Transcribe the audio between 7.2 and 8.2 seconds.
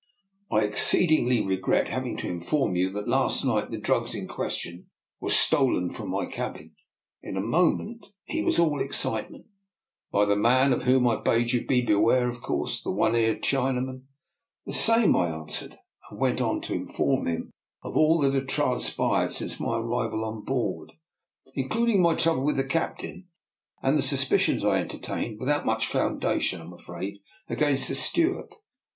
In a moment